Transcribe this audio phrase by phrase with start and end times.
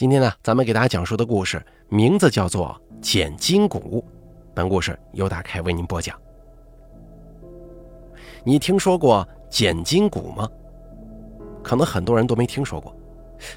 [0.00, 4.02] 今天呢，咱们给大家讲述的故事名字叫做《捡金谷》。
[4.54, 6.18] 本故事由大开为您播讲。
[8.42, 10.48] 你听说过捡金谷吗？
[11.62, 12.96] 可能很多人都没听说过，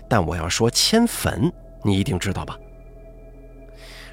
[0.10, 1.50] 但我要说迁坟，
[1.82, 2.60] 你一定知道吧？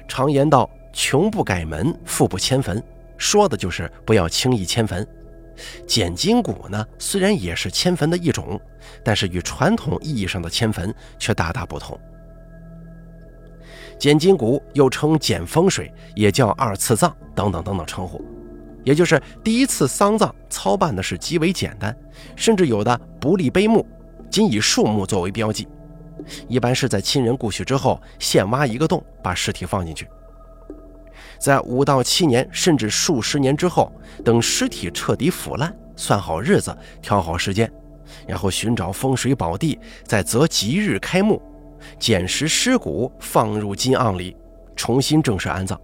[0.07, 2.81] 常言道：“穷不改门，富不迁坟”，
[3.19, 5.05] 说的就是不要轻易迁坟。
[5.85, 8.57] 捡金谷呢，虽然也是迁坟的一种，
[9.03, 11.99] 但是与传统意义上的迁坟却大大不同。
[14.01, 18.19] 捡金谷又称捡风水，也叫二次葬等等等等称呼，
[18.83, 21.95] 也就是第一次丧葬操办的是极为简单，
[22.35, 23.85] 甚至有的不立碑墓，
[24.27, 25.67] 仅以树木作为标记，
[26.47, 30.07] 一般是在亲人故去之后，现挖一个洞，把尸体放进去，
[31.37, 33.93] 在五到七年甚至数十年之后，
[34.25, 37.71] 等尸体彻底腐烂，算好日子，挑好时间，
[38.25, 41.39] 然后寻找风水宝地，再择吉日开墓。
[41.99, 44.35] 捡拾尸骨放入金盎里，
[44.75, 45.79] 重新正式安葬。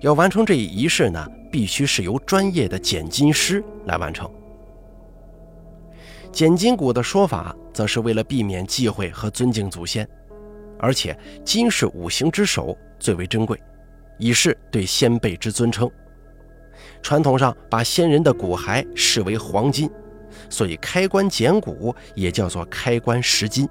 [0.00, 4.28] 要完成这一仪式呢，必须是由专业的捡金师来完成。
[6.32, 10.06] 捡金骨的说法，则是为了避免忌讳和尊敬祖先，
[10.78, 13.58] 而且金是五行之首，最为珍贵，
[14.18, 15.90] 以示对先辈之尊称。
[17.02, 19.88] 传统上把先人的骨骸视为黄金，
[20.50, 23.68] 所以开棺捡骨也叫做开棺拾金。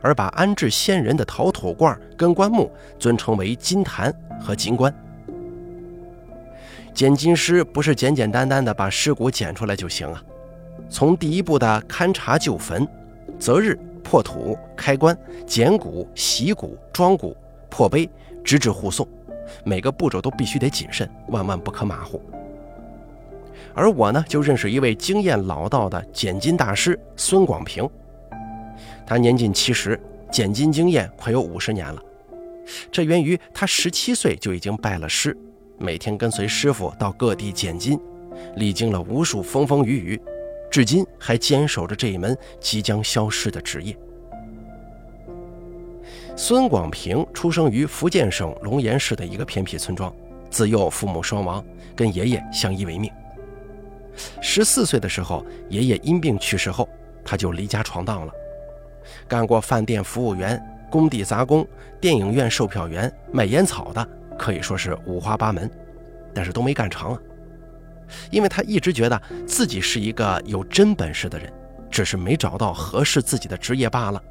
[0.00, 4.94] 而把安置先人的陶土罐跟棺木尊称为金坛和金棺。
[6.92, 10.22] 捡金师不是简简单单的把尸骨捡出来就行啊，
[10.88, 12.86] 从第一步的勘察旧坟、
[13.38, 17.36] 择日破土、开棺、捡骨、洗骨、装骨、
[17.68, 18.10] 破碑，
[18.42, 19.06] 直至护送，
[19.64, 22.20] 每个步骤都必须得谨慎，万万不可马虎。
[23.72, 27.88] 而我呢，就认识一位经验老道的捡金大师孙广平。
[29.10, 32.00] 他年近七十，捡金经验快有五十年了。
[32.92, 35.36] 这源于他十七岁就已经拜了师，
[35.78, 37.98] 每天跟随师傅到各地捡金，
[38.54, 40.22] 历经了无数风风雨雨，
[40.70, 43.96] 至今还坚守着这一门即将消失的职业。
[46.36, 50.14] 孙广平出生于福建省龙岩市的一个偏僻村庄，
[50.50, 51.64] 自幼父母双亡，
[51.96, 53.10] 跟爷爷相依为命。
[54.40, 56.88] 十四岁的时候，爷爷因病去世后，
[57.24, 58.32] 他就离家闯荡了。
[59.28, 60.60] 干过饭店服务员、
[60.90, 61.66] 工地杂工、
[62.00, 65.70] 电影院售票员、卖烟草的，可以说是五花八门，
[66.34, 67.20] 但是都没干成啊。
[68.30, 71.52] 因为他一直觉得自己是一个有真本事的人，
[71.90, 74.22] 只是没找到合适自己的职业罢了。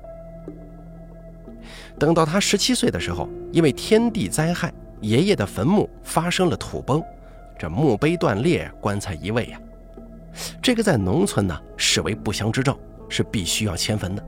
[1.97, 7.01] 等到他十七岁的时候，因为天地灾害，爷爷的坟墓发生了土崩，
[7.57, 9.59] 这墓碑断裂，棺材移位呀。
[10.61, 12.77] 这个在农村呢，视为不祥之兆，
[13.09, 14.23] 是必须要迁坟的。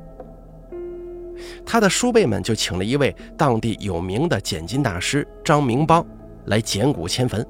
[1.66, 6.06] 他的叔辈们就请了一位当地有名的捡金大师张明邦
[6.46, 7.46] 来捡骨迁坟。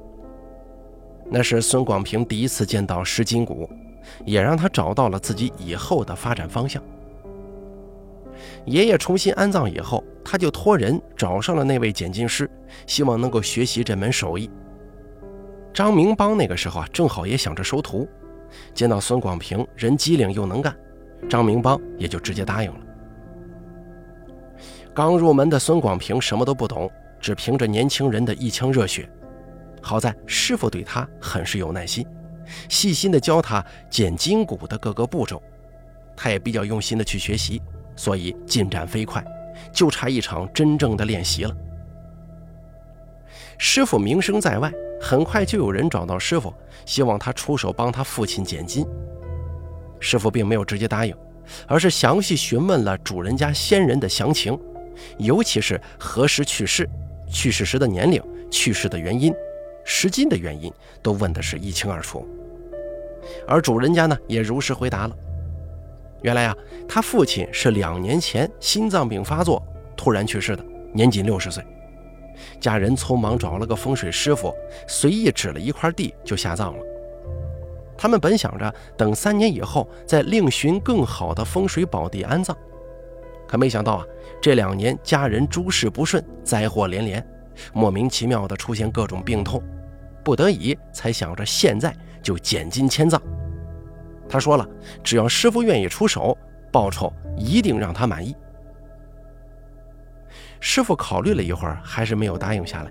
[1.30, 3.68] 那是孙广平第一次见到拾金骨，
[4.24, 6.82] 也让他找到了自己以后的发展方向。
[8.66, 12.48] 爷爷重新安葬以后，他就托人找上了那位捡金师，
[12.86, 14.50] 希望能够学习这门手艺。
[15.72, 18.06] 张明邦那个时候啊，正好也想着收徒，
[18.74, 20.76] 见到孙广平人机灵又能干，
[21.28, 22.80] 张明邦也就直接答应了。
[24.94, 29.08] 刚入门的孙广平什么都不懂，只凭着年轻人的一腔热血。
[29.80, 32.06] 好在师傅对他很是有耐心，
[32.68, 35.42] 细心的教他捡金骨的各个步骤。
[36.14, 37.60] 他也比较用心的去学习，
[37.96, 39.24] 所以进展飞快，
[39.72, 41.56] 就差一场真正的练习了。
[43.56, 44.70] 师傅名声在外，
[45.00, 46.52] 很快就有人找到师傅，
[46.84, 48.86] 希望他出手帮他父亲捡金。
[50.00, 51.16] 师傅并没有直接答应，
[51.66, 54.58] 而是详细询问了主人家先人的详情。
[55.18, 56.88] 尤其是何时去世、
[57.28, 59.32] 去世时的年龄、去世的原因、
[59.84, 60.72] 拾金的原因，
[61.02, 62.26] 都问的是一清二楚。
[63.46, 65.16] 而主人家呢，也如实回答了。
[66.22, 66.56] 原来啊，
[66.88, 69.62] 他父亲是两年前心脏病发作
[69.96, 71.64] 突然去世的，年仅六十岁。
[72.60, 74.54] 家人匆忙找了个风水师傅，
[74.88, 76.82] 随意指了一块地就下葬了。
[77.96, 82.56] 他们本想着等三年以后再另寻更好的风水宝地安葬。
[83.52, 84.06] 可没想到啊，
[84.40, 87.22] 这两年家人诸事不顺，灾祸连连，
[87.74, 89.62] 莫名其妙的出现各种病痛，
[90.24, 93.20] 不得已才想着现在就捡金迁葬。
[94.26, 94.66] 他说了，
[95.04, 96.34] 只要师傅愿意出手，
[96.72, 98.34] 报酬一定让他满意。
[100.58, 102.90] 师傅考虑了一会儿，还是没有答应下来，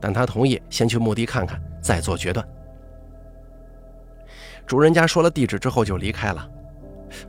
[0.00, 2.44] 但他同意先去墓地看看，再做决断。
[4.66, 6.50] 主人家说了地址之后就离开了，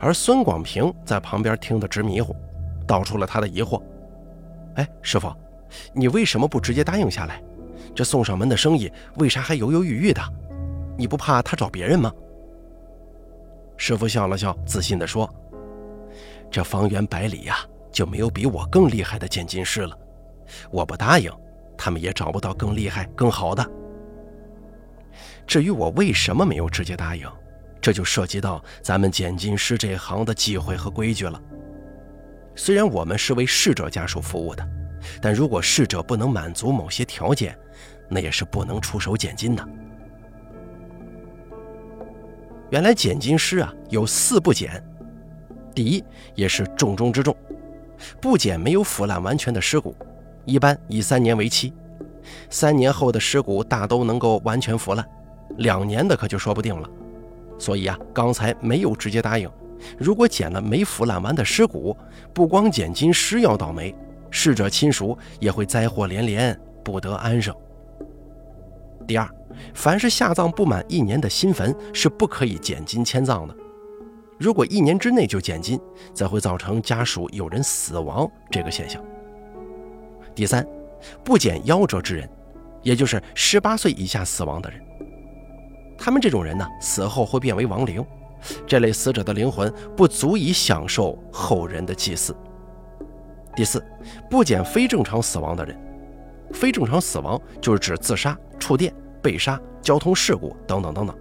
[0.00, 2.34] 而孙广平在旁边听得直迷糊。
[2.92, 3.82] 道出了他的疑惑
[4.76, 5.34] ：“哎，师傅，
[5.94, 7.42] 你为什么不直接答应下来？
[7.94, 10.20] 这送上门的生意，为啥还犹犹豫豫的？
[10.98, 12.12] 你不怕他找别人吗？”
[13.78, 15.26] 师傅笑了笑，自信地说
[16.52, 17.56] ：“这方圆百里呀，
[17.90, 19.98] 就没有比我更厉害的鉴金师了。
[20.70, 21.32] 我不答应，
[21.78, 23.66] 他们也找不到更厉害、更好的。
[25.46, 27.26] 至于我为什么没有直接答应，
[27.80, 31.40] 这就涉及到咱们鉴金师这行的忌讳和规矩了。
[32.54, 34.68] 虽然我们是为逝者家属服务的，
[35.20, 37.58] 但如果逝者不能满足某些条件，
[38.08, 39.68] 那也是不能出手捡金的。”
[42.70, 44.82] 原来捡金师啊有四不捡，
[45.74, 46.02] 第一
[46.34, 47.36] 也是重中之重，
[48.20, 49.94] 不捡没有腐烂完全的尸骨，
[50.46, 51.74] 一般以三年为期，
[52.48, 55.06] 三年后的尸骨大都能够完全腐烂，
[55.58, 56.88] 两年的可就说不定了。
[57.58, 59.50] 所以啊，刚才没有直接答应，
[59.98, 61.96] 如果捡了没腐烂完的尸骨，
[62.32, 63.94] 不光捡金尸要倒霉，
[64.30, 67.54] 逝者亲属也会灾祸连连，不得安生。
[69.06, 69.28] 第二。
[69.74, 73.54] 凡是下葬不满一年的新坟是不可以捡金迁葬的。
[74.38, 75.78] 如果一年之内就捡金，
[76.14, 79.04] 则会造成家属有人死亡这个现象。
[80.34, 80.66] 第三，
[81.22, 82.28] 不捡夭折之人，
[82.82, 84.80] 也就是十八岁以下死亡的人。
[85.98, 88.02] 他们这种人呢，死后会变为亡灵，
[88.66, 92.36] 这类死者的灵魂不足以享受后人的祭祀。
[93.54, 93.84] 第四，
[94.30, 95.76] 不捡非正常死亡的人。
[96.52, 98.92] 非正常死亡就是指自杀、触电。
[99.22, 101.16] 被杀、交通事故等等等等，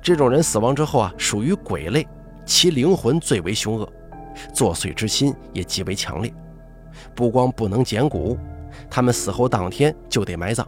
[0.00, 2.08] 这种人死亡之后啊，属于鬼类，
[2.46, 3.86] 其灵魂最为凶恶，
[4.54, 6.32] 作祟之心也极为强烈。
[7.14, 8.38] 不光不能捡骨，
[8.88, 10.66] 他们死后当天就得埋葬，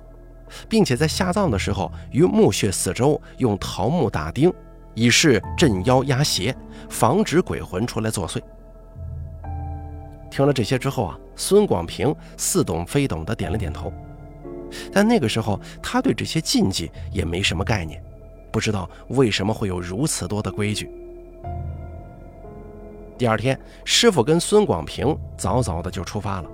[0.69, 4.53] 并且在下葬的时候，于墓穴四周用桃木打钉，
[4.95, 6.55] 以示镇妖压邪，
[6.89, 8.41] 防止鬼魂出来作祟。
[10.31, 13.93] 听了这些之后啊，孙广平似懂非懂的点了点头。
[14.91, 18.03] 但那个时候，他对这些禁忌也没什么概念，
[18.51, 20.91] 不知道为什么会有如此多的规矩。
[23.19, 26.51] 第二天，师傅跟孙广平早早的就出发了，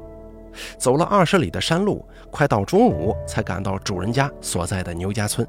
[0.76, 5.46] 走了二十里的山路，快到中午才赶到主人家所在的牛家村。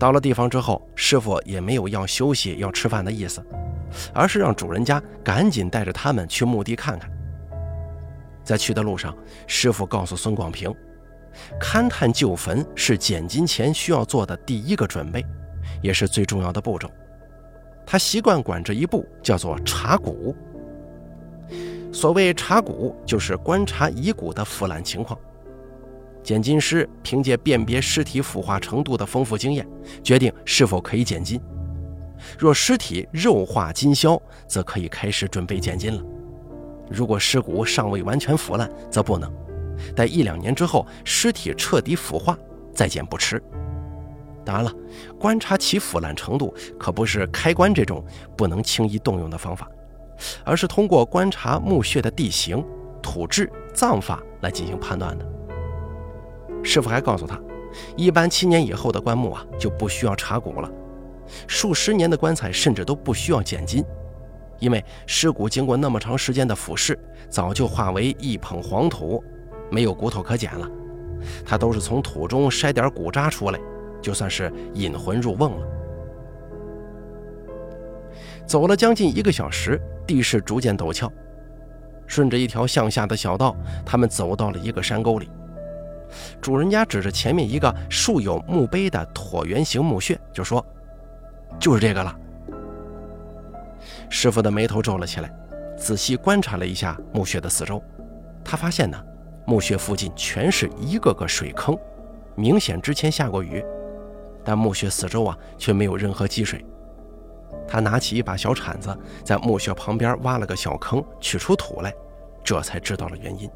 [0.00, 3.44] 到了地方之后，师傅也没有要休息、要吃饭的意思，
[4.14, 7.10] 而是让主人家赶紧带着他们去墓地看看。
[8.42, 9.14] 在去的路上，
[9.46, 10.74] 师傅告诉孙广平，
[11.60, 15.22] 勘探旧坟是捡金钱需要做的第一个准备，
[15.82, 16.90] 也是最重要的步骤。
[17.84, 20.34] 他习惯管这一步叫做查骨。
[21.92, 25.18] 所谓查骨，就是观察遗骨的腐烂情况。
[26.22, 29.66] 捡金师凭借辨别尸体腐化程度的丰富经验，
[30.02, 31.40] 决定是否可以捡金。
[32.38, 36.02] 若尸体肉化金消，则可以开始准备捡金了。
[36.90, 39.32] 如果尸骨尚未完全腐烂，则不能。
[39.96, 42.36] 待一两年之后，尸体彻底腐化，
[42.74, 43.42] 再捡不迟。
[44.44, 44.72] 当然了，
[45.18, 48.04] 观察其腐烂程度可不是开棺这种
[48.36, 49.66] 不能轻易动用的方法，
[50.44, 52.62] 而是通过观察墓穴的地形、
[53.02, 55.24] 土质、葬法来进行判断的。
[56.62, 57.40] 师傅还告诉他，
[57.96, 60.70] 一般七年以后的棺木啊就不需要查骨了，
[61.46, 63.84] 数十年的棺材甚至都不需要捡金。
[64.58, 66.94] 因为尸骨经过那么长时间的腐蚀，
[67.30, 69.24] 早就化为一捧黄土，
[69.70, 70.68] 没有骨头可捡了。
[71.44, 73.58] 他都是从土中筛点骨渣出来，
[74.02, 75.66] 就算是引魂入瓮了。
[78.44, 81.10] 走了将近一个小时，地势逐渐陡峭，
[82.06, 85.30] 顺着一条向下的小道，他们走到了一个山沟里。
[86.40, 90.64] 主人家指着前面一个竖有墓碑的椭圆形墓穴，就说
[91.58, 92.16] ：“就是这个了。”
[94.10, 95.32] 师傅的眉头皱了起来，
[95.76, 97.82] 仔细观察了一下墓穴的四周，
[98.44, 99.02] 他发现呢，
[99.46, 101.76] 墓穴附近全是一个个水坑，
[102.34, 103.64] 明显之前下过雨，
[104.44, 106.64] 但墓穴四周啊却没有任何积水。
[107.66, 111.94] 他拿起一把小铲子，在墓穴旁边挖了个小坑，取出土来，
[112.42, 113.48] 这才知道了原因。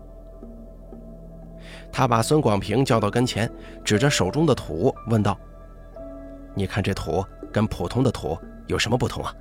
[1.96, 3.48] 他把孙广平叫到跟前，
[3.84, 5.38] 指着手中的土问道
[6.52, 8.36] ：“你看这土跟普通的土
[8.66, 9.32] 有什么不同啊？”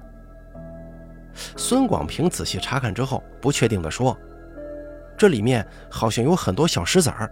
[1.57, 4.15] 孙广平仔细查看之后，不确定地说
[5.17, 7.27] ：“这里面好像有很多小石子儿，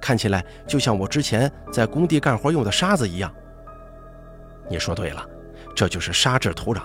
[0.00, 3.30] 看起来就像我之前在工地干活用的沙子一样。”
[4.70, 5.22] 你说对了，
[5.76, 6.80] 这就是沙质土壤。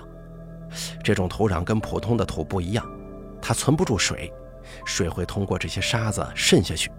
[1.01, 2.85] 这种土壤跟普通的土不一样，
[3.41, 4.29] 它存不住水，
[4.85, 6.91] 水会通过这些沙子渗下去。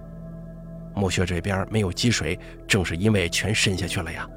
[0.94, 4.28] 墓穴这边没有积水，正是因为全渗下去了呀。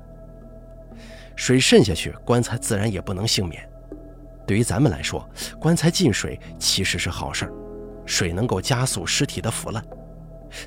[1.35, 3.67] 水渗下去，棺材自然也不能幸免。
[4.45, 5.27] 对于咱们来说，
[5.59, 7.53] 棺材进水其实是好事儿，
[8.05, 9.83] 水能够加速尸体的腐烂，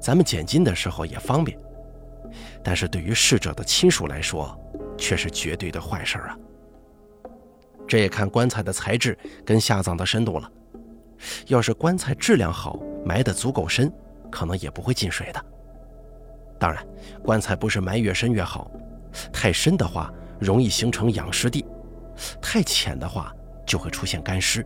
[0.01, 1.59] 咱们捡金的时候也方便。
[2.63, 4.59] 但是对于逝者的亲属来说，
[4.99, 6.39] 却是绝对的坏事儿啊！
[7.87, 10.51] 这也看棺材的材质跟下葬的深度了。
[11.47, 13.93] 要是棺材质量好，埋得足够深，
[14.31, 15.45] 可能也不会进水的。
[16.59, 16.85] 当然，
[17.23, 18.71] 棺材不是埋越深越好，
[19.33, 21.65] 太深的话容易形成养尸地，
[22.41, 23.35] 太浅的话
[23.67, 24.65] 就会出现干尸。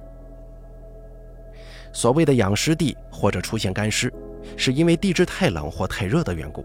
[1.92, 4.12] 所谓的养尸地或者出现干尸，
[4.56, 6.64] 是因为地质太冷或太热的缘故。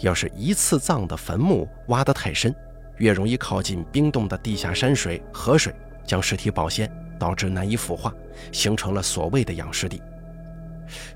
[0.00, 2.52] 要是一次葬的坟墓挖得太深，
[2.96, 5.72] 越容易靠近冰冻的地下山水、河水，
[6.04, 8.12] 将尸体保鲜，导致难以腐化，
[8.50, 10.02] 形成了所谓的养尸地。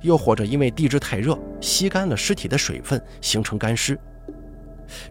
[0.01, 3.99] 又或者因为地质太热，吸干了尸体的水分，形成干尸。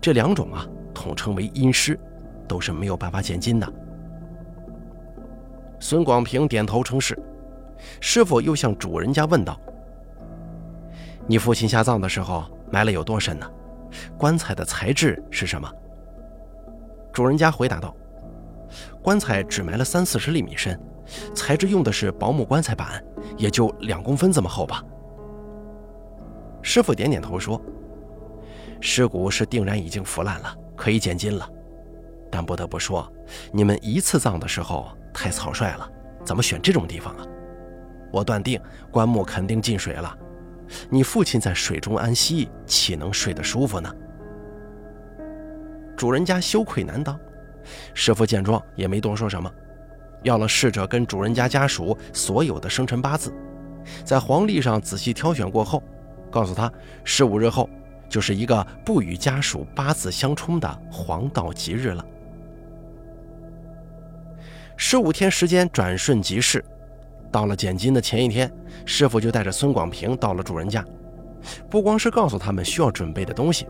[0.01, 1.99] 这两种啊，统称为阴尸，
[2.47, 3.73] 都是没有办法减金的。
[5.79, 7.17] 孙广平点头称是。
[8.01, 9.57] 师傅又向主人家问道
[11.25, 13.49] ：“你父亲下葬的时候？”埋了有多深呢？
[14.15, 15.67] 棺材的材质是什么？
[17.11, 17.95] 主人家回答道
[19.01, 20.79] ：“棺材只埋了三四十厘米深，
[21.33, 23.03] 材质用的是薄木棺材板，
[23.39, 24.83] 也就两公分这么厚吧。”
[26.61, 27.59] 师傅点点头说
[28.79, 31.49] ：“尸骨是定然已经腐烂了，可以捡金了。
[32.29, 33.11] 但不得不说，
[33.51, 35.91] 你们一次葬的时候太草率了，
[36.23, 37.25] 怎么选这种地方啊？
[38.11, 40.15] 我断定棺木肯定进水了。”
[40.87, 43.91] 你父亲在水中安息，岂能睡得舒服呢？
[45.97, 47.19] 主人家羞愧难当，
[47.95, 49.51] 师傅见状也没多说什么，
[50.23, 53.33] 要了逝者跟主人家家属所有的生辰八字，
[54.03, 55.81] 在黄历上仔细挑选过后，
[56.29, 56.71] 告诉他
[57.03, 57.69] 十五日后
[58.09, 62.05] 就是一个不与家属八字相冲的黄道吉日了。
[64.75, 66.63] 十五天时间转瞬即逝。
[67.31, 68.51] 到了捡金的前一天，
[68.85, 70.83] 师傅就带着孙广平到了主人家，
[71.69, 73.67] 不光是告诉他们需要准备的东西，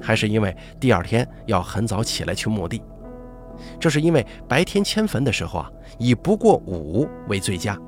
[0.00, 2.80] 还是因为第二天要很早起来去墓地。
[3.78, 7.78] 这是因为白天迁坟的时候啊，以不过午为最佳，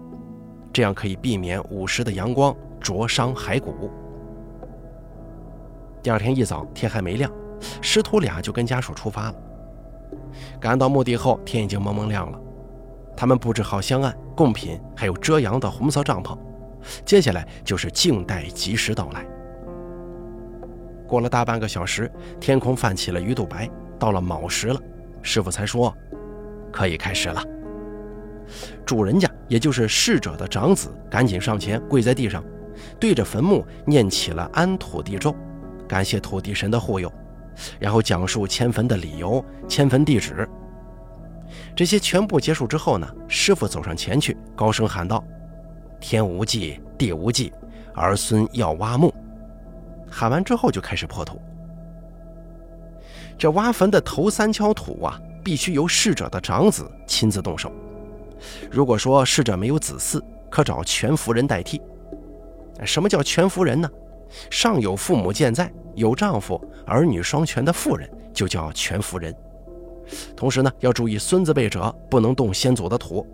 [0.72, 3.90] 这样可以避免午时的阳光灼伤骸骨。
[6.02, 7.30] 第二天一早，天还没亮，
[7.80, 9.34] 师徒俩就跟家属出发了。
[10.60, 12.38] 赶到墓地后，天已经蒙蒙亮了。
[13.16, 16.36] 他们布置好香案、贡品，还有遮阳的红色帐篷，
[17.04, 19.24] 接下来就是静待吉时到来。
[21.06, 24.80] 过了大半个小时，天空泛起了鱼肚白，到了卯时了，
[25.24, 25.92] 师傅才说
[26.70, 27.42] 可以开始了。
[28.84, 32.44] 主人家，也就是逝者的长子，赶紧上前跪在地上，
[33.00, 35.34] 对着坟墓念起了安土地咒，
[35.88, 37.10] 感谢土地神的护佑，
[37.80, 40.46] 然后讲述迁坟的理由、迁坟地址。
[41.74, 45.24] 这些全部结束之后呢，师傅走上前去，高声喊道
[45.98, 47.50] ：“天无忌，地无忌，
[47.94, 49.12] 儿孙要挖墓。”
[50.10, 51.40] 喊完之后就开始破土。
[53.38, 57.70] 这挖坟的头三锹土啊，必须由逝者的长子亲自动手。
[58.70, 61.80] 如果说逝者没有子嗣，可找全福人代替。
[62.84, 63.90] 什么叫全福人呢？
[64.50, 69.34] 上有父母健在，有丈夫、儿女双全的妇人，就叫全福人。
[70.36, 73.26] 同时呢，要注意孙子辈者不能动先祖的土。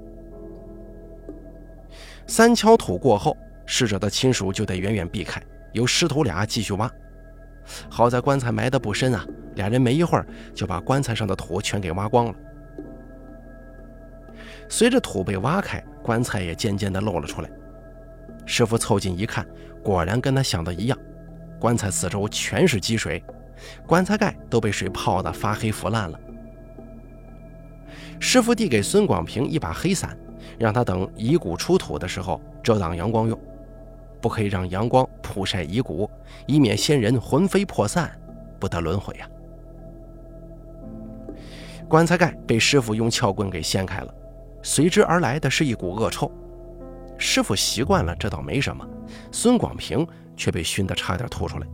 [2.26, 5.42] 三锹土过后，逝者的亲属就得远远避开，
[5.72, 6.90] 由师徒俩继续挖。
[7.88, 9.24] 好在棺材埋得不深啊，
[9.60, 12.34] 俩人没一会儿就把棺材上的土全给挖光了。
[14.70, 17.50] 随着土被挖开，棺材也渐渐地露了出来。
[18.46, 19.46] 师傅凑近一看，
[19.82, 20.98] 果然跟他想的一样，
[21.60, 23.22] 棺材四周全是积水，
[23.86, 26.18] 棺材盖都被水泡得发黑腐烂了。
[28.18, 30.16] 师傅递给孙广平一把黑伞，
[30.58, 33.38] 让他等遗骨出土的时候遮挡阳光用，
[34.22, 36.08] 不可以让阳光曝晒遗骨，
[36.46, 38.10] 以免先人魂飞魄散，
[38.58, 39.28] 不得轮回呀。
[41.90, 44.14] 棺材盖被师傅用撬棍给掀开了，
[44.62, 46.30] 随之而来的是一股恶臭。
[47.18, 48.88] 师傅习惯了，这倒没什么，
[49.32, 50.06] 孙广平
[50.36, 51.66] 却被熏得差点吐出来。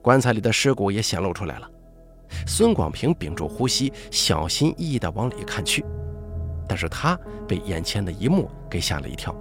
[0.00, 1.68] 棺材里的尸骨也显露出来了。
[2.46, 5.84] 孙广平屏住呼吸，小心翼翼地往里看去，
[6.68, 7.18] 但是他
[7.48, 9.34] 被眼前的一幕给吓了一跳，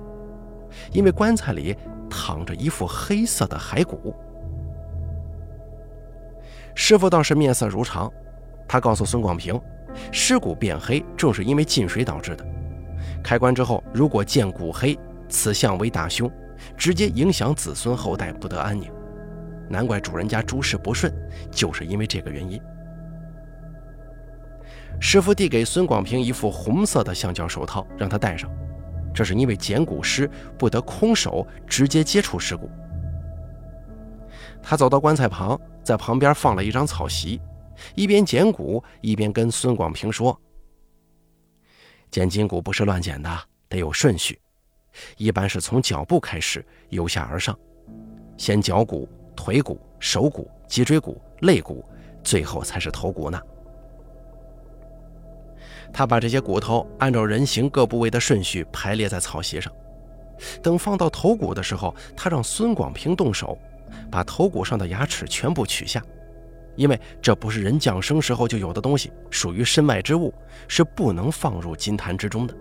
[0.91, 1.77] 因为棺材里
[2.09, 4.15] 躺着一副黑色的骸骨。
[6.73, 8.11] 师傅倒是面色如常，
[8.67, 9.59] 他告诉孙广平，
[10.11, 12.45] 尸骨变黑正是因为进水导致的。
[13.23, 14.97] 开棺之后，如果见骨黑，
[15.29, 16.31] 此象为大凶，
[16.75, 18.91] 直接影响子孙后代不得安宁。
[19.69, 21.13] 难怪主人家诸事不顺，
[21.51, 22.61] 就是因为这个原因。
[24.99, 28.49] 师傅递给孙广平一副红色的橡胶手套，让他戴上。
[29.13, 32.69] 这是因为捡骨师不得空手直接接触尸骨。
[34.61, 37.41] 他走到棺材旁，在旁边放了一张草席，
[37.95, 40.39] 一边捡骨一边跟孙广平说
[42.11, 44.39] ：“捡筋骨不是乱捡的，得有顺序，
[45.17, 47.57] 一般是从脚部开始，由下而上，
[48.37, 51.85] 先脚骨、腿骨、手骨、脊椎骨、肋骨，
[52.23, 53.39] 最后才是头骨呢。”
[55.93, 59.71] 他把这些骨头按照人形各部位的顺序排列在草席上。
[60.61, 63.57] 等放到头骨的时候，他让孙广平动手，
[64.11, 66.03] 把头骨上的牙齿全部取下，
[66.77, 70.33] 因为这不是人降生时候就有的东西，属于身外之物，
[70.69, 72.55] 是不能放入金坛之中的。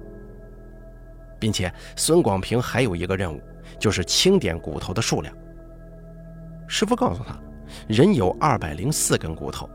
[1.38, 3.40] 并且孙广平还有一个任务，
[3.78, 5.32] 就是清点骨头的数量。
[6.66, 7.38] 师傅告诉他，
[7.86, 9.68] 人有二百零四根骨头。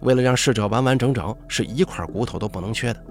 [0.00, 3.04] 为了让逝者完完整整，是一块骨头都不能缺的。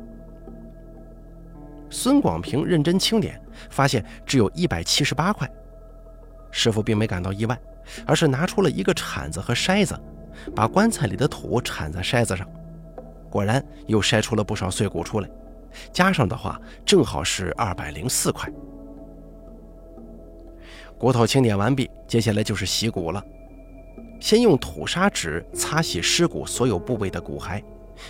[1.90, 5.50] 孙广平认真清点，发现只有一百七十八块。
[6.52, 7.60] 师傅并没感到意外，
[8.06, 10.00] 而是拿出了一个铲子和筛子，
[10.56, 12.48] 把棺材里的土铲在筛子上，
[13.30, 15.30] 果然又筛出了不少碎骨出来。
[15.94, 18.52] 加上的话，正好是二百零四块。
[20.98, 23.24] 骨头清点完毕，接下来就是洗骨了。
[24.20, 27.64] 先用土砂纸擦洗尸骨所有部位的骨骸，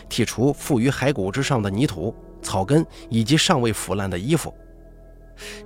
[0.10, 4.52] 剔除附于骸骨之上的泥土、草根以及尚未腐烂的衣服。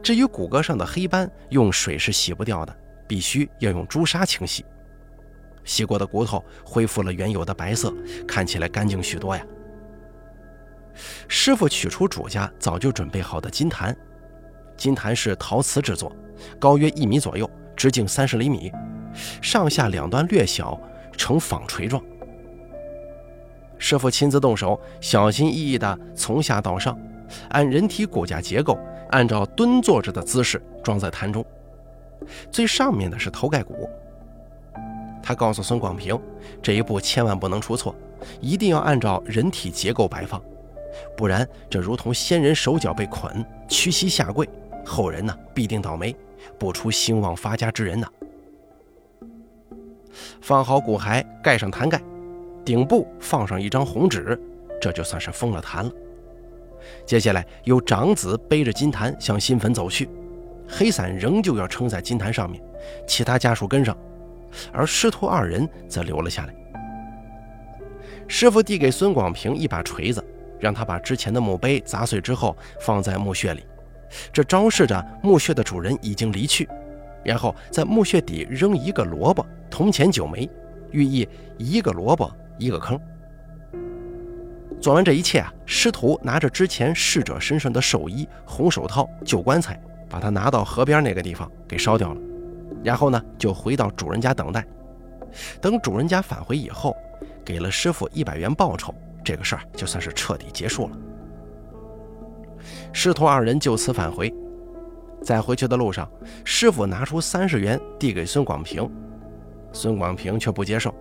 [0.02, 2.76] 至于骨骼上的黑斑，用水是洗不掉的，
[3.08, 4.66] 必须要用朱砂清洗。
[5.64, 7.94] 洗过的骨头恢复了原有的白色，
[8.28, 9.46] 看起来干净许多呀。
[11.28, 13.96] 师傅取出主家早就准备好的金坛，
[14.78, 16.16] 金坛是陶瓷制作，
[16.60, 18.72] 高约一米左右，直径三十厘米。
[19.42, 20.80] 上下两端略小，
[21.18, 22.04] 呈纺锤状。
[23.78, 26.98] 师傅亲自动手，小心翼翼地从下到上，
[27.50, 28.78] 按人体骨架结构，
[29.10, 31.46] 按照蹲坐着的姿势装在坛中。
[32.52, 33.90] 最上面的是头盖骨。
[35.24, 36.20] 他告诉孙广平，
[36.62, 37.96] 这一步千万不能出错，
[38.42, 40.40] 一定要按照人体结构摆放，
[41.16, 44.48] 不然这如同先人手脚被捆，屈膝下跪，
[44.86, 46.14] 后人呢必定倒霉，
[46.60, 48.06] 不出兴旺发家之人呢。
[50.42, 52.00] 放好骨骸，盖上坛盖，
[52.66, 54.38] 顶部放上一张红纸，
[54.82, 55.92] 这就算是封了坛了。
[57.06, 60.10] 接下来由长子背着金坛向新坟走去，
[60.68, 62.62] 黑伞仍旧要撑在金坛上面，
[63.08, 63.98] 其他家属跟上，
[64.72, 66.54] 而师徒二人则留了下来。
[68.28, 70.24] 师傅递给孙广平一把锤子，
[70.60, 73.66] 让他把之前的墓碑砸碎之后放在墓穴里，
[74.32, 76.68] 这昭示着墓穴的主人已经离去。
[77.24, 80.50] 然后在墓穴底扔一个萝卜，铜钱九枚，
[80.92, 83.00] 寓意一个萝卜一个坑。
[84.82, 92.22] 做完这一切啊，师徒拿着之前逝者身上的寿衣、红手套、旧棺材，把它拿到河边那个地方给烧掉了。
[92.84, 94.66] 然后呢，就回到主人家等待。
[95.60, 96.96] 等主人家返回以后，
[97.44, 100.98] 给了师傅一百元报酬，这个事儿就算是彻底结束了。
[102.92, 104.34] 师徒二人就此返回。
[105.24, 106.10] 在回去的路上，
[106.44, 108.90] 师傅拿出三十元递给孙广平，
[109.72, 110.94] 孙广平却不接受，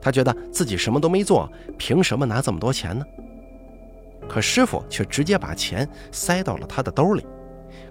[0.00, 3.04] 他觉得自己什么都没做，凭什么拿这么多钱呢？
[4.28, 7.24] 可师傅却直接把钱塞到了他的兜里，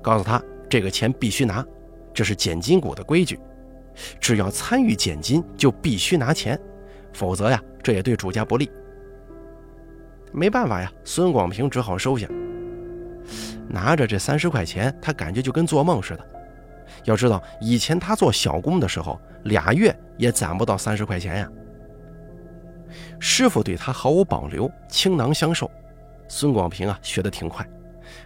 [0.01, 1.65] 告诉他这个钱必须拿，
[2.13, 3.39] 这是捡金骨的规矩，
[4.19, 6.59] 只要参与捡金就必须拿钱，
[7.13, 8.69] 否则呀，这也对主家不利。
[10.31, 12.27] 没办法呀，孙广平只好收下。
[13.67, 16.25] 拿着这三十块钱，他感觉就跟做梦似的。
[17.05, 21.51] 要知道，以前他做小工的时候，俩月也攒不到三十块钱呀。
[23.19, 25.69] 师傅对他毫无保留，倾囊相授。
[26.27, 27.67] 孙广平啊，学得挺快，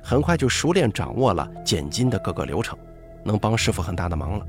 [0.02, 2.78] 很快就熟练掌握了捡金的各个流程，
[3.24, 4.46] 能帮师傅很大的忙了。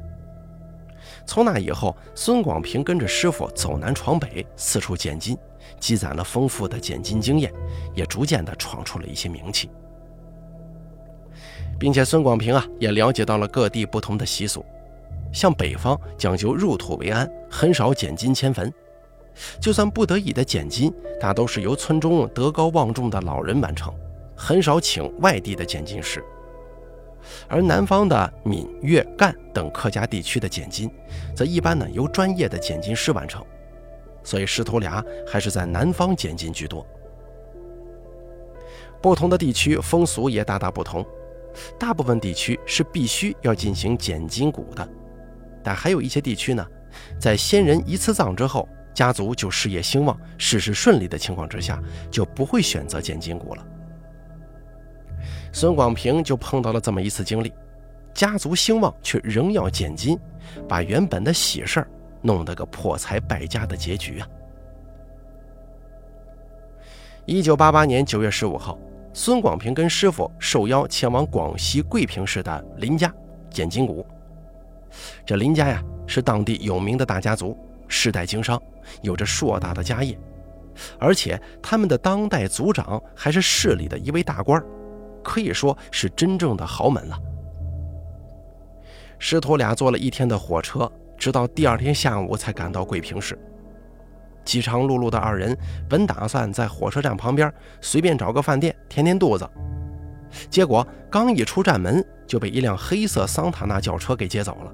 [1.26, 5.36] 从那以后，孙广平跟着师傅走南闯北，四处捡金，
[5.80, 7.52] 积攒了丰富的捡金经验，
[7.94, 9.70] 也逐渐的闯出了一些名气。
[11.78, 14.64] 并且孙广平啊，也了解到了各地不同的习俗，
[15.32, 18.72] 像北方讲究入土为安，很少捡金迁坟，
[19.60, 23.92] 就算不得已的捡金，大都是由村中德高望重的老人完成，
[24.36, 26.22] 很少请外地的捡金师。
[27.48, 30.90] 而南方的闽粤赣等客家地区的剪金，
[31.34, 33.44] 则一般呢由专业的剪金师完成，
[34.22, 36.86] 所以师徒俩还是在南方剪金居多。
[39.02, 41.04] 不同的地区风俗也大大不同。
[41.78, 44.88] 大部分地区是必须要进行剪金骨的，
[45.62, 46.66] 但还有一些地区呢，
[47.16, 53.64] 在先人一次葬之后，家族就事业兴旺、事事顺利的情况之下，就不会选择剪金股了。
[55.54, 57.52] 孙广平就碰到了这么一次经历：
[58.12, 60.18] 家族兴旺却仍要捡金，
[60.68, 61.88] 把原本的喜事儿
[62.20, 64.28] 弄得个破财败家的结局啊！
[67.24, 68.76] 一九八八年九月十五号，
[69.12, 73.14] 孙广平跟师傅受邀前往广西桂平市的林家
[73.48, 74.04] 捡金谷。
[75.24, 78.60] 这林家呀，是当地有名的大家族，世代经商，
[79.02, 80.18] 有着硕大的家业，
[80.98, 84.60] 而且他们的当代族长还是市里的一位大官，
[85.24, 87.18] 可以说是真正的豪门了。
[89.18, 93.36] 师徒俩坐了一天的火车，直到第二天下午才赶到桂平市。
[94.44, 95.56] 饥肠辘辘的二人
[95.88, 99.48] 本打算在火车站旁边随便找个饭店填填肚子，
[100.50, 104.72] 结果刚一出站门，就被一辆黑色桑塔纳轿车给接走了。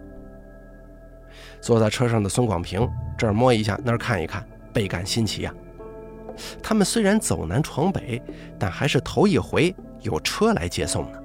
[1.60, 5.54] 坐在车上的孙广平这儿摸一下，那儿看一看，倍感新奇呀。
[6.60, 8.20] 他们虽然走南闯北，
[8.58, 11.18] 但还是头一回有车来接送呢。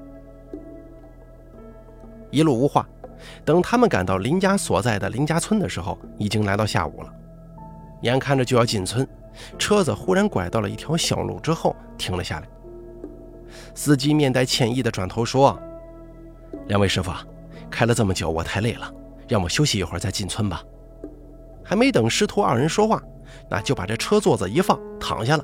[2.31, 2.87] 一路无话，
[3.43, 7.13] 等他们赶到林家所在的林家村的时候，已经来到下午了。
[8.01, 9.07] 眼看着就要进村，
[9.57, 12.47] 车子忽然拐到了一条小路之后停了下来。
[13.73, 15.57] 司机面带歉意地转头说
[16.67, 17.11] ：“两位师傅，
[17.69, 18.91] 开了这么久，我太累了。”
[19.27, 20.61] 让我休息一会儿再进村吧。
[21.63, 23.01] 还没等师徒二人说话，
[23.49, 25.43] 那就把这车座子一放，躺下了。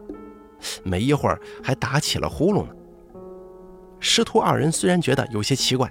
[0.83, 2.69] 没一会儿，还打起了呼噜呢。
[4.01, 5.89] 师徒二人虽然觉得有些奇怪，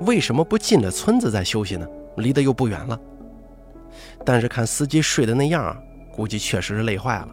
[0.00, 1.86] 为什么不进了村子再休息呢？
[2.16, 3.00] 离得又不远了。
[4.24, 5.74] 但是看司机睡的那样，
[6.12, 7.28] 估计确实是累坏了。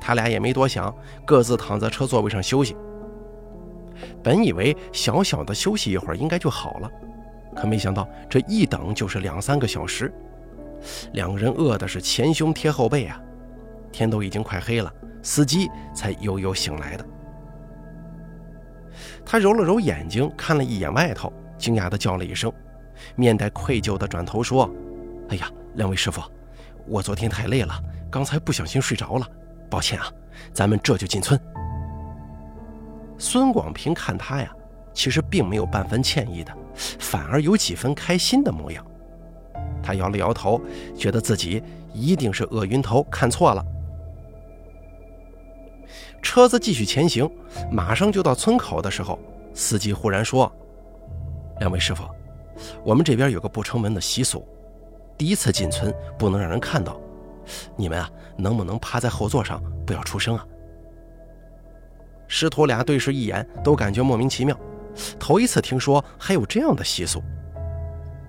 [0.00, 0.92] 他俩也没多想，
[1.26, 2.74] 各自躺在车座位上休息。
[4.22, 6.90] 本以为小小的休息一会儿应该就好了。
[7.54, 10.12] 可没想到，这一等就是两三个小时，
[11.12, 13.20] 两个人饿的是前胸贴后背啊！
[13.92, 17.06] 天都已经快黑了，司机才悠悠醒来的。
[19.24, 22.52] 他揉了揉眼睛，看了一眼外头，惊讶地叫了一声，
[23.16, 24.70] 面带愧疚地转头说
[25.30, 26.22] ：“哎呀，两位师傅，
[26.86, 27.74] 我昨天太累了，
[28.10, 29.26] 刚才不小心睡着了，
[29.70, 30.06] 抱歉啊！
[30.52, 31.38] 咱们这就进村。”
[33.18, 34.50] 孙广平看他呀，
[34.92, 36.52] 其实并没有半分歉意的。
[36.98, 38.84] 反而有几分开心的模样，
[39.80, 40.60] 他摇了摇头，
[40.96, 43.64] 觉得自己一定是饿晕头看错了。
[46.24, 47.30] 车子继续前行，
[47.70, 49.18] 马上就到村口的时候，
[49.52, 50.50] 司机忽然说
[51.60, 52.02] ：“两位师傅，
[52.82, 54.44] 我们这边有个不成文的习俗，
[55.18, 56.98] 第一次进村不能让人看到，
[57.76, 60.44] 你们啊，能不能趴在后座上，不要出声啊？”
[62.26, 64.58] 师徒俩对视一眼，都感觉莫名其妙。
[65.20, 67.22] 头一次听说还有这样的习俗，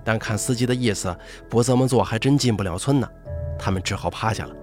[0.03, 1.17] 但看司机的意思，
[1.49, 3.09] 不这么做还真进不了村呢。
[3.57, 4.53] 他们只好趴下了。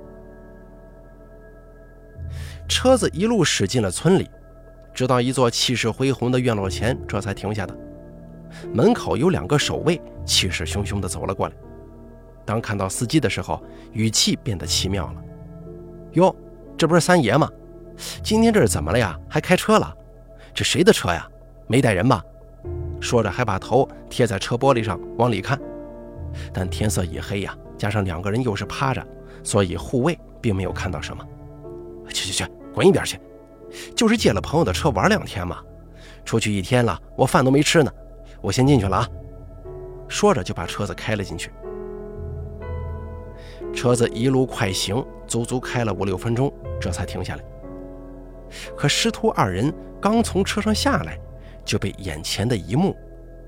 [2.68, 4.28] 车子一路驶进了村里，
[4.94, 7.76] 直到一座气势恢宏的院落前，这才停下的。
[8.72, 11.54] 门口有两个守卫，气势汹汹地走了过来。
[12.44, 15.22] 当看到司机的时候，语气变得奇妙了
[16.12, 16.34] ：“哟，
[16.76, 17.48] 这不是三爷吗？
[18.22, 19.18] 今天这是怎么了呀？
[19.28, 19.94] 还开车了？
[20.52, 21.28] 这谁的车呀？”
[21.68, 22.22] 没带人吧？
[23.00, 25.58] 说着还把头贴在车玻璃上往里看，
[26.52, 29.06] 但天色已黑呀，加上两个人又是趴着，
[29.42, 31.24] 所以护卫并没有看到什么。
[32.12, 33.18] 去去去，滚一边去！
[33.96, 35.58] 就是借了朋友的车玩两天嘛，
[36.24, 37.90] 出去一天了，我饭都没吃呢。
[38.40, 39.08] 我先进去了啊！
[40.08, 41.50] 说着就把车子开了进去。
[43.74, 47.44] 车子一路快行，足足开了五六分钟，这才停下来。
[48.76, 51.18] 可师徒二人刚从车上下来。
[51.64, 52.92] 就被眼前的一幕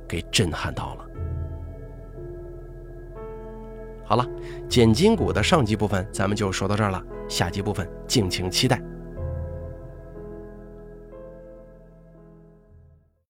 [0.07, 1.04] 给震撼到了。
[4.05, 4.27] 好了，
[4.69, 8.81] 剪筋骨的上集部分咱们就说到这儿了，下集部分敬请期待。